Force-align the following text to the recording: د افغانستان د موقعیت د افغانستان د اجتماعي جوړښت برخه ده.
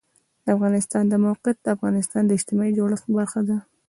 د 0.43 0.45
افغانستان 0.55 1.03
د 1.09 1.13
موقعیت 1.25 1.57
د 1.61 1.67
افغانستان 1.75 2.23
د 2.25 2.31
اجتماعي 2.37 2.71
جوړښت 2.77 3.07
برخه 3.17 3.41
ده. 3.47 3.57